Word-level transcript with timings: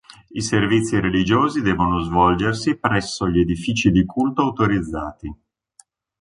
I 0.31 0.41
servizi 0.41 0.99
religiosi 0.99 1.61
devono 1.61 2.01
svolgersi 2.01 2.75
presso 2.75 3.29
gli 3.29 3.39
edifici 3.39 3.91
di 3.91 4.03
culto 4.03 4.41
autorizzati. 4.41 5.31